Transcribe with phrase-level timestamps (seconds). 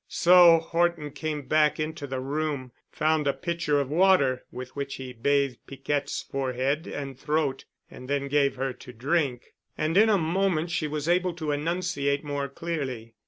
[0.09, 5.13] So Horton came back into the room, found a pitcher of water, with which he
[5.13, 9.53] bathed Piquette's forehead and throat and then gave her to drink.
[9.77, 13.13] And in a moment she was able to enunciate more clearly.